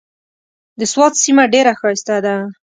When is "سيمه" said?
1.23-1.43